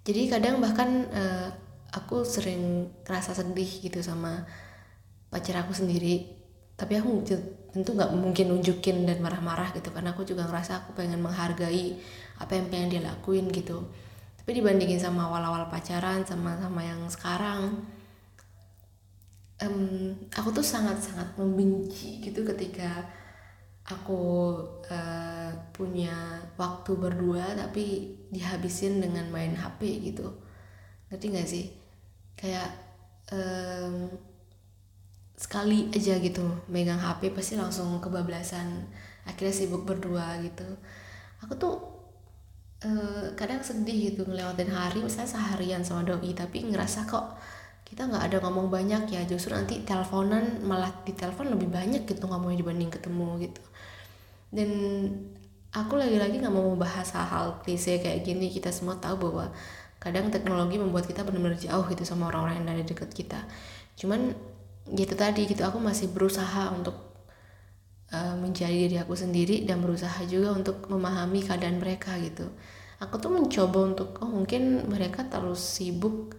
Jadi 0.07 0.31
kadang 0.31 0.63
bahkan 0.63 1.03
uh, 1.11 1.51
aku 1.91 2.23
sering 2.23 2.89
kerasa 3.03 3.35
sedih 3.35 3.67
gitu 3.67 3.99
sama 3.99 4.47
pacar 5.27 5.67
aku 5.67 5.75
sendiri 5.75 6.36
tapi 6.77 6.93
aku 7.01 7.25
tentu 7.73 7.89
nggak 7.97 8.13
mungkin 8.13 8.53
nunjukin 8.53 9.09
dan 9.09 9.17
marah-marah 9.19 9.73
gitu. 9.73 9.89
Karena 9.89 10.13
aku 10.13 10.21
juga 10.23 10.45
ngerasa 10.45 10.85
aku 10.85 10.93
pengen 10.93 11.19
menghargai 11.19 11.97
apa 12.37 12.53
yang 12.53 12.69
pengen 12.69 12.89
dia 12.93 13.01
lakuin 13.01 13.49
gitu. 13.49 13.81
Tapi 14.37 14.61
dibandingin 14.61 15.01
sama 15.01 15.27
awal-awal 15.27 15.67
pacaran 15.67 16.21
sama 16.23 16.55
sama 16.61 16.85
yang 16.85 17.01
sekarang 17.09 17.83
um, 19.65 20.13
aku 20.29 20.49
tuh 20.53 20.65
sangat-sangat 20.65 21.33
membenci 21.37 22.21
gitu 22.21 22.45
ketika 22.45 23.05
aku 23.87 24.21
uh, 24.91 25.51
punya 25.71 26.43
waktu 26.59 26.91
berdua 26.93 27.55
tapi 27.55 28.13
dihabisin 28.29 28.99
dengan 29.01 29.31
main 29.31 29.55
HP 29.55 30.13
gitu. 30.13 30.27
Ngerti 31.07 31.25
gak 31.31 31.49
sih? 31.49 31.65
Kayak 32.35 32.69
um, 33.31 34.11
sekali 35.37 35.93
aja 35.93 36.17
gitu 36.17 36.41
megang 36.65 36.97
HP 36.97 37.29
pasti 37.29 37.53
langsung 37.53 38.01
kebablasan 38.01 38.89
akhirnya 39.29 39.53
sibuk 39.53 39.85
berdua 39.85 40.41
gitu. 40.41 40.65
Aku 41.45 41.53
tuh 41.61 41.75
uh, 42.81 43.29
kadang 43.37 43.61
sedih 43.61 44.11
gitu 44.11 44.25
ngelewatin 44.25 44.73
hari 44.73 45.05
misalnya 45.05 45.29
seharian 45.29 45.85
sama 45.85 46.01
doi 46.01 46.33
tapi 46.33 46.65
ngerasa 46.65 47.05
kok 47.05 47.37
kita 47.85 48.09
nggak 48.09 48.33
ada 48.33 48.37
ngomong 48.43 48.67
banyak 48.67 49.13
ya 49.13 49.21
justru 49.23 49.55
nanti 49.55 49.79
teleponan 49.85 50.59
malah 50.59 50.91
di 51.07 51.15
telepon 51.15 51.53
lebih 51.53 51.71
banyak 51.71 52.03
gitu 52.03 52.27
ngomongnya 52.27 52.59
dibanding 52.65 52.91
ketemu 52.91 53.47
gitu. 53.47 53.63
Dan 54.51 54.69
aku 55.71 55.95
lagi-lagi 55.95 56.41
nggak 56.41 56.51
mau 56.51 56.67
membahas 56.73 57.13
hal-hal 57.15 57.61
klise 57.63 58.01
kayak 58.01 58.25
gini 58.25 58.49
kita 58.51 58.73
semua 58.73 58.97
tahu 58.97 59.29
bahwa 59.29 59.53
kadang 60.01 60.33
teknologi 60.33 60.75
membuat 60.81 61.07
kita 61.07 61.23
benar-benar 61.23 61.55
jauh 61.61 61.85
gitu 61.87 62.03
sama 62.03 62.27
orang-orang 62.33 62.59
yang 62.59 62.67
ada 62.75 62.83
dekat 62.83 63.09
kita. 63.13 63.39
Cuman 63.95 64.35
gitu 64.93 65.13
tadi 65.17 65.47
gitu. 65.49 65.63
Aku 65.67 65.81
masih 65.81 66.11
berusaha 66.11 66.71
untuk 66.71 66.95
uh, 68.13 68.35
menjadi 68.39 68.87
diri 68.87 68.97
aku 68.99 69.15
sendiri 69.15 69.63
dan 69.67 69.83
berusaha 69.83 70.23
juga 70.27 70.55
untuk 70.55 70.87
memahami 70.87 71.43
keadaan 71.43 71.79
mereka 71.81 72.15
gitu. 72.19 72.47
Aku 72.97 73.21
tuh 73.21 73.29
mencoba 73.29 73.93
untuk 73.93 74.17
oh 74.23 74.29
mungkin 74.29 74.89
mereka 74.89 75.27
terlalu 75.29 75.53
sibuk 75.53 76.33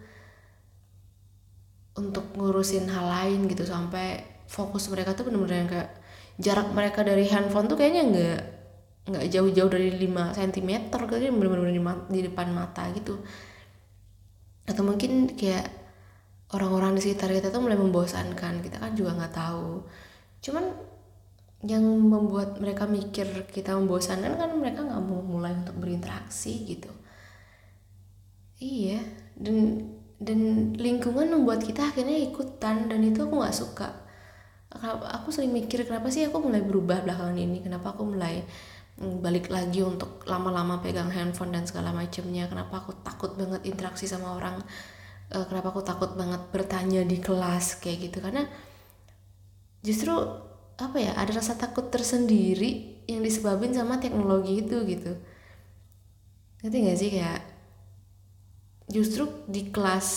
untuk 1.95 2.35
ngurusin 2.35 2.89
hal 2.91 3.05
lain 3.07 3.47
gitu. 3.47 3.63
Sampai 3.63 4.23
fokus 4.49 4.89
mereka 4.91 5.13
tuh 5.15 5.29
bener-bener 5.29 5.69
kayak 5.69 5.89
jarak 6.39 6.71
mereka 6.71 7.03
dari 7.03 7.27
handphone 7.27 7.67
tuh 7.67 7.77
kayaknya 7.79 8.03
nggak 8.11 8.39
nggak 9.09 9.25
jauh-jauh 9.33 9.71
dari 9.71 9.89
5 9.89 10.37
cm 10.37 10.71
kayaknya 10.93 11.31
bener-bener 11.33 11.73
di 12.11 12.21
depan 12.27 12.51
mata 12.51 12.91
gitu. 12.91 13.19
Atau 14.67 14.83
mungkin 14.85 15.33
kayak 15.33 15.78
orang-orang 16.49 16.97
di 16.97 17.01
sekitar 17.05 17.29
kita 17.29 17.53
tuh 17.53 17.61
mulai 17.61 17.77
membosankan. 17.77 18.61
Kita 18.65 18.77
kan 18.81 18.91
juga 18.97 19.13
nggak 19.13 19.33
tahu. 19.33 19.85
Cuman 20.41 20.65
yang 21.59 21.83
membuat 21.83 22.55
mereka 22.63 22.87
mikir 22.87 23.27
kita 23.51 23.75
membosankan 23.75 24.39
kan 24.39 24.49
mereka 24.55 24.87
nggak 24.87 25.03
mau 25.03 25.19
mulai 25.21 25.53
untuk 25.53 25.75
berinteraksi 25.77 26.65
gitu. 26.65 26.91
Iya. 28.59 28.99
Dan 29.37 29.87
dan 30.19 30.39
lingkungan 30.75 31.31
membuat 31.31 31.63
kita 31.63 31.95
akhirnya 31.95 32.19
ikutan 32.19 32.91
dan 32.91 32.99
itu 33.05 33.23
aku 33.23 33.39
nggak 33.39 33.55
suka. 33.55 33.89
Aku 35.19 35.33
sering 35.33 35.49
mikir 35.49 35.81
kenapa 35.87 36.13
sih 36.13 36.27
aku 36.29 36.37
mulai 36.43 36.61
berubah 36.61 37.01
belakangan 37.01 37.37
ini? 37.39 37.63
Kenapa 37.65 37.95
aku 37.97 38.05
mulai 38.05 38.45
mm, 39.01 39.23
balik 39.23 39.49
lagi 39.49 39.81
untuk 39.81 40.21
lama-lama 40.29 40.77
pegang 40.83 41.09
handphone 41.09 41.55
dan 41.55 41.65
segala 41.65 41.89
macamnya? 41.95 42.45
Kenapa 42.45 42.83
aku 42.83 42.93
takut 43.01 43.33
banget 43.33 43.65
interaksi 43.65 44.05
sama 44.05 44.37
orang 44.37 44.61
uh, 45.33 45.45
kenapa 45.45 45.73
aku 45.73 45.81
takut 45.85 46.11
banget 46.17 46.41
bertanya 46.49 47.01
di 47.05 47.17
kelas 47.21 47.81
kayak 47.81 48.09
gitu. 48.09 48.17
Karena 48.21 48.45
justru 49.85 50.13
apa 50.79 50.97
ya 50.97 51.11
ada 51.15 51.31
rasa 51.35 51.59
takut 51.59 51.91
tersendiri 51.91 53.03
yang 53.09 53.21
disebabin 53.25 53.73
sama 53.73 53.97
teknologi 53.97 54.63
itu 54.63 54.77
gitu. 54.85 55.11
Ngerti 56.63 56.77
gak 56.85 56.99
sih? 56.99 57.09
Kayak 57.15 57.41
justru 58.89 59.29
di 59.45 59.69
kelas 59.69 60.09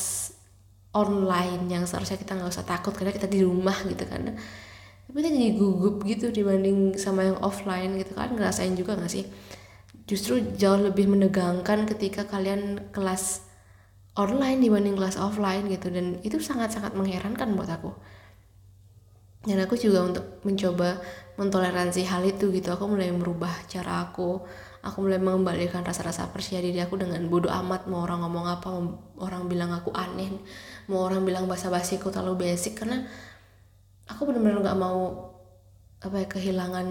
online 0.93 1.73
yang 1.73 1.85
seharusnya 1.89 2.21
kita 2.21 2.37
nggak 2.37 2.53
usah 2.53 2.69
takut 2.69 2.93
karena 2.93 3.13
kita 3.13 3.29
di 3.29 3.41
rumah 3.45 3.77
gitu 3.89 4.05
kan. 4.05 4.37
Tapi 5.09 5.17
kita 5.19 5.29
jadi 5.29 5.53
gugup 5.57 6.05
gitu 6.09 6.33
dibanding 6.33 6.97
sama 6.97 7.29
yang 7.29 7.39
offline 7.41 7.97
gitu 8.01 8.13
kan. 8.17 8.33
Ngerasain 8.33 8.73
juga 8.77 8.97
gak 8.97 9.13
sih? 9.13 9.29
Justru 10.09 10.41
jauh 10.57 10.81
lebih 10.83 11.09
menegangkan 11.09 11.89
ketika 11.89 12.29
kalian 12.29 12.93
kelas 12.93 13.52
online 14.13 14.61
dibanding 14.61 14.97
kelas 14.99 15.17
offline 15.17 15.69
gitu. 15.69 15.89
Dan 15.89 16.21
itu 16.21 16.37
sangat-sangat 16.41 16.93
mengherankan 16.93 17.57
buat 17.57 17.71
aku. 17.71 17.93
Dan 19.43 19.59
aku 19.59 19.75
juga 19.75 20.07
untuk 20.07 20.25
mencoba 20.47 21.03
mentoleransi 21.35 22.07
hal 22.07 22.23
itu 22.23 22.55
gitu. 22.55 22.71
Aku 22.71 22.87
mulai 22.87 23.11
merubah 23.11 23.51
cara 23.67 24.07
aku. 24.07 24.39
Aku 24.83 25.03
mulai 25.03 25.19
mengembalikan 25.19 25.83
rasa-rasa 25.83 26.31
percaya 26.31 26.63
diri 26.63 26.79
aku 26.79 26.95
dengan 26.95 27.23
bodoh 27.27 27.51
amat. 27.51 27.91
Mau 27.91 28.07
orang 28.07 28.23
ngomong 28.23 28.47
apa 28.47 28.69
mau 28.71 28.99
orang 29.19 29.51
bilang 29.51 29.71
aku 29.75 29.95
aneh 29.95 30.31
mau 30.91 31.07
orang 31.07 31.23
bilang 31.23 31.47
bahasa 31.51 31.71
basiku 31.71 32.15
terlalu 32.15 32.47
basic. 32.51 32.79
Karena 32.79 33.03
aku 34.07 34.31
benar-benar 34.31 34.63
nggak 34.63 34.79
mau 34.79 35.31
apa 36.03 36.17
ya 36.19 36.27
kehilangan 36.27 36.89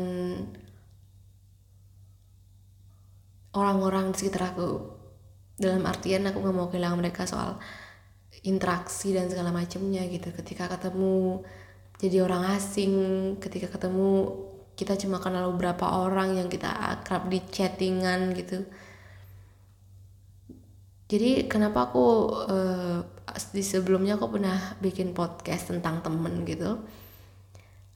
orang-orang 3.51 4.15
di 4.15 4.17
sekitar 4.19 4.55
aku 4.55 4.90
dalam 5.61 5.85
artian 5.85 6.25
aku 6.25 6.41
nggak 6.41 6.55
mau 6.57 6.67
kehilangan 6.73 6.97
mereka 6.97 7.29
soal 7.29 7.61
interaksi 8.41 9.13
dan 9.13 9.29
segala 9.29 9.53
macamnya 9.53 10.01
gitu. 10.09 10.33
Ketika 10.33 10.65
ketemu 10.73 11.45
jadi 12.01 12.25
orang 12.25 12.57
asing 12.57 12.93
ketika 13.37 13.77
ketemu 13.77 14.33
kita 14.73 14.97
cuma 14.97 15.21
kenal 15.21 15.53
beberapa 15.53 15.85
orang 15.85 16.33
yang 16.41 16.49
kita 16.49 16.65
akrab 16.67 17.29
di 17.29 17.37
chattingan 17.45 18.33
gitu. 18.33 18.65
Jadi 21.11 21.45
kenapa 21.45 21.91
aku 21.91 22.05
uh, 22.49 23.03
di 23.51 23.61
sebelumnya 23.61 24.17
aku 24.17 24.39
pernah 24.39 24.73
bikin 24.81 25.13
podcast 25.13 25.69
tentang 25.69 26.01
temen 26.01 26.41
gitu. 26.47 26.81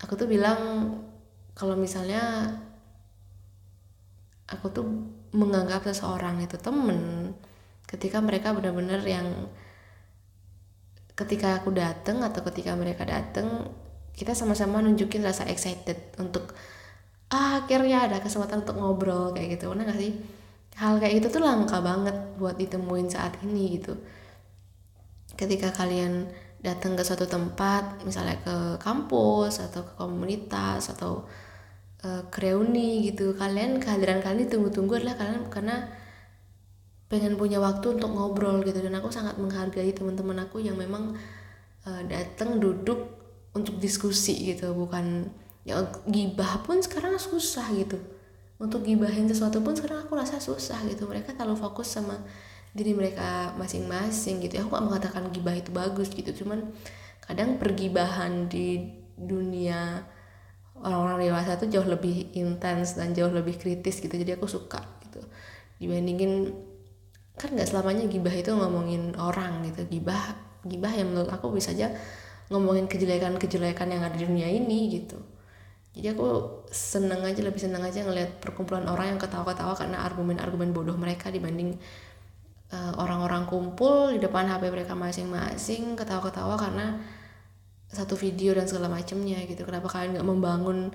Aku 0.03 0.13
tuh 0.13 0.27
bilang 0.29 0.91
kalau 1.55 1.73
misalnya 1.79 2.53
aku 4.45 4.69
tuh 4.69 4.85
menganggap 5.33 5.87
seseorang 5.89 6.43
itu 6.43 6.59
temen 6.59 7.33
ketika 7.95 8.19
mereka 8.19 8.51
benar-benar 8.51 9.01
yang 9.07 9.47
ketika 11.15 11.63
aku 11.63 11.71
dateng 11.71 12.19
atau 12.19 12.43
ketika 12.51 12.75
mereka 12.75 13.07
dateng 13.07 13.71
kita 14.15 14.35
sama-sama 14.35 14.83
nunjukin 14.83 15.23
rasa 15.23 15.47
excited 15.47 16.11
untuk 16.19 16.51
ah, 17.31 17.63
akhirnya 17.63 18.07
ada 18.07 18.19
kesempatan 18.19 18.67
untuk 18.67 18.75
ngobrol 18.79 19.31
kayak 19.31 19.59
gitu. 19.59 19.71
Mana 19.71 19.87
gak 19.87 19.99
sih? 19.99 20.15
Hal 20.75 20.99
kayak 20.99 21.23
gitu 21.23 21.39
tuh 21.39 21.41
langka 21.43 21.79
banget 21.79 22.15
buat 22.35 22.59
ditemuin 22.59 23.07
saat 23.07 23.39
ini 23.47 23.79
gitu. 23.79 23.95
Ketika 25.35 25.71
kalian 25.71 26.27
datang 26.63 26.97
ke 26.97 27.03
suatu 27.05 27.29
tempat 27.29 28.01
misalnya 28.03 28.41
ke 28.41 28.55
kampus 28.81 29.61
atau 29.61 29.85
ke 29.85 29.93
komunitas 29.99 30.89
atau 30.95 31.27
uh, 32.01 32.23
ke 32.33 32.37
reuni 32.41 33.05
gitu 33.05 33.37
kalian 33.37 33.77
kehadiran 33.77 34.17
kalian 34.17 34.49
ditunggu-tunggu 34.49 34.97
adalah 34.97 35.13
kalian 35.13 35.45
karena 35.53 35.85
pengen 37.05 37.37
punya 37.37 37.61
waktu 37.61 37.99
untuk 37.99 38.09
ngobrol 38.11 38.61
gitu. 38.65 38.81
Dan 38.81 38.97
aku 38.97 39.13
sangat 39.13 39.37
menghargai 39.37 39.93
teman-teman 39.93 40.45
aku 40.45 40.61
yang 40.61 40.77
memang 40.77 41.13
uh, 41.85 42.01
datang 42.09 42.57
duduk 42.57 43.15
untuk 43.53 43.77
diskusi 43.77 44.55
gitu. 44.55 44.73
Bukan 44.73 45.29
ya 45.65 45.81
gibah 46.05 46.61
pun 46.65 46.81
sekarang 46.81 47.17
susah 47.17 47.69
gitu. 47.73 47.97
Untuk 48.55 48.87
gibahin 48.87 49.27
sesuatu 49.27 49.59
pun 49.59 49.75
sekarang 49.75 50.07
aku 50.07 50.15
rasa 50.15 50.39
susah 50.39 50.79
gitu. 50.87 51.05
Mereka 51.05 51.35
terlalu 51.35 51.59
fokus 51.59 51.91
sama 51.91 52.15
diri 52.75 52.91
mereka 52.91 53.55
masing-masing 53.55 54.43
gitu. 54.43 54.59
Ya 54.59 54.67
aku 54.67 54.75
gak 54.75 54.85
mengatakan 54.85 55.23
gibah 55.31 55.55
itu 55.55 55.71
bagus 55.71 56.11
gitu. 56.11 56.31
Cuman 56.43 56.75
kadang 57.23 57.55
pergibahan 57.59 58.51
di 58.51 58.91
dunia 59.15 60.03
orang-orang 60.75 61.31
dewasa 61.31 61.55
tuh 61.55 61.71
jauh 61.71 61.87
lebih 61.87 62.35
intens 62.35 62.99
dan 62.99 63.15
jauh 63.15 63.31
lebih 63.31 63.55
kritis 63.55 64.03
gitu. 64.03 64.11
Jadi 64.11 64.35
aku 64.35 64.47
suka 64.47 64.83
gitu. 65.07 65.23
Dibandingin 65.79 66.51
kan 67.35 67.51
nggak 67.51 67.67
selamanya 67.67 68.07
gibah 68.07 68.31
itu 68.31 68.51
ngomongin 68.55 69.13
orang 69.19 69.63
gitu. 69.67 69.83
Gibah 69.87 70.35
gibah 70.65 70.91
yang 70.95 71.13
menurut 71.13 71.29
aku 71.29 71.53
bisa 71.53 71.75
aja 71.75 71.93
ngomongin 72.49 72.85
kejelekan-kejelekan 72.89 73.87
yang 73.91 74.01
ada 74.05 74.15
di 74.15 74.25
dunia 74.25 74.49
ini 74.49 75.01
gitu. 75.01 75.19
Jadi 75.95 76.11
aku 76.11 76.27
seneng 76.67 77.23
aja 77.23 77.39
lebih 77.39 77.61
seneng 77.61 77.83
aja 77.83 78.03
ngeliat 78.03 78.43
perkumpulan 78.43 78.83
orang 78.91 79.15
yang 79.15 79.19
ketawa-ketawa 79.19 79.73
karena 79.79 80.03
argumen-argumen 80.03 80.75
bodoh 80.75 80.97
mereka 80.99 81.31
dibanding 81.31 81.79
uh, 82.75 82.93
orang-orang 82.99 83.47
kumpul 83.47 84.11
di 84.11 84.19
depan 84.19 84.43
HP 84.51 84.67
mereka 84.75 84.91
masing-masing 84.91 85.95
ketawa-ketawa 85.95 86.59
karena 86.59 86.99
satu 87.87 88.19
video 88.19 88.51
dan 88.51 88.67
segala 88.67 88.91
macamnya 88.91 89.39
gitu. 89.47 89.63
Kenapa 89.63 89.87
kalian 89.87 90.19
nggak 90.19 90.27
membangun 90.27 90.91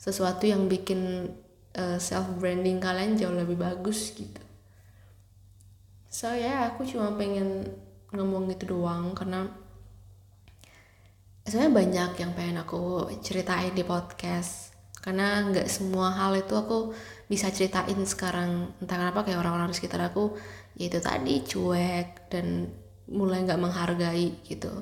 sesuatu 0.00 0.48
yang 0.48 0.70
bikin 0.70 1.28
uh, 1.76 1.94
eh, 1.94 1.98
self 2.00 2.38
branding 2.40 2.80
kalian 2.80 3.18
jauh 3.18 3.34
lebih 3.34 3.58
bagus 3.58 4.14
gitu 4.16 4.47
so 6.08 6.32
ya 6.32 6.40
yeah, 6.40 6.60
aku 6.72 6.88
cuma 6.88 7.12
pengen 7.16 7.68
ngomong 8.12 8.48
gitu 8.48 8.72
doang 8.76 9.12
karena 9.12 9.44
sebenarnya 11.48 11.72
banyak 11.72 12.10
yang 12.20 12.32
pengen 12.36 12.60
aku 12.60 13.08
ceritain 13.24 13.72
di 13.72 13.84
podcast. 13.84 14.76
Karena 15.00 15.40
nggak 15.48 15.64
semua 15.72 16.12
hal 16.12 16.36
itu 16.36 16.52
aku 16.52 16.92
bisa 17.24 17.48
ceritain 17.48 17.96
sekarang. 18.04 18.76
Entah 18.84 19.00
kenapa 19.00 19.24
kayak 19.24 19.40
orang-orang 19.40 19.72
di 19.72 19.76
sekitar 19.80 20.12
aku 20.12 20.36
yaitu 20.76 21.00
tadi 21.00 21.40
cuek 21.42 22.28
dan 22.28 22.68
mulai 23.08 23.40
nggak 23.48 23.60
menghargai 23.60 24.44
gitu. 24.44 24.72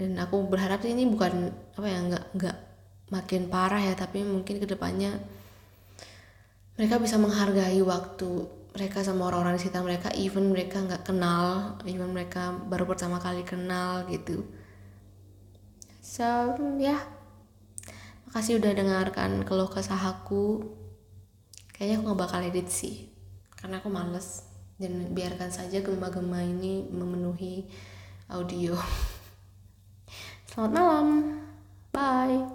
Dan 0.00 0.16
aku 0.16 0.48
berharap 0.48 0.80
ini 0.88 1.04
bukan 1.04 1.52
apa 1.76 1.86
ya 1.86 1.98
nggak 2.08 2.24
nggak 2.32 2.56
makin 3.12 3.42
parah 3.52 3.80
ya 3.80 3.96
tapi 3.96 4.20
mungkin 4.24 4.60
ke 4.60 4.68
depannya 4.68 5.16
mereka 6.76 7.00
bisa 7.00 7.16
menghargai 7.16 7.80
waktu 7.80 8.57
mereka 8.76 9.00
sama 9.00 9.28
orang-orang 9.28 9.56
di 9.56 9.60
sekitar 9.64 9.82
mereka 9.84 10.08
even 10.14 10.52
mereka 10.52 10.82
nggak 10.84 11.02
kenal 11.08 11.76
even 11.88 12.12
mereka 12.12 12.52
baru 12.68 12.84
pertama 12.84 13.16
kali 13.22 13.42
kenal 13.46 14.04
gitu. 14.10 14.44
So 16.04 16.24
ya. 16.80 16.96
Yeah. 16.96 17.02
makasih 18.28 18.60
udah 18.60 18.72
dengarkan 18.76 19.44
keluh 19.48 19.68
kesah 19.72 19.96
aku. 19.98 20.60
Kayaknya 21.72 21.94
aku 21.96 22.04
nggak 22.10 22.20
bakal 22.20 22.40
edit 22.44 22.68
sih 22.68 23.08
karena 23.56 23.80
aku 23.80 23.88
males. 23.88 24.44
Dan 24.78 25.10
biarkan 25.10 25.50
saja 25.50 25.82
gema-gema 25.82 26.38
ini 26.44 26.86
memenuhi 26.86 27.66
audio. 28.30 28.78
Selamat 30.48 30.70
malam. 30.70 31.08
Bye 31.90 32.46